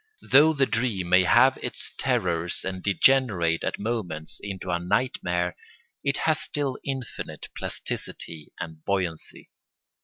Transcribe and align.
Though 0.31 0.53
the 0.53 0.65
dream 0.65 1.09
may 1.09 1.25
have 1.25 1.59
its 1.61 1.91
terrors 1.99 2.65
and 2.65 2.81
degenerate 2.81 3.63
at 3.63 3.77
moments 3.77 4.39
into 4.43 4.71
a 4.71 4.79
nightmare, 4.79 5.55
it 6.03 6.17
has 6.25 6.39
still 6.41 6.79
infinite 6.83 7.49
plasticity 7.55 8.51
and 8.59 8.83
buoyancy. 8.83 9.51